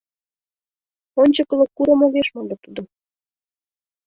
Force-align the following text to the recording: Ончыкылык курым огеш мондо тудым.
Ончыкылык 1.21 1.71
курым 1.77 2.01
огеш 2.05 2.27
мондо 2.35 2.55
тудым. 2.63 2.85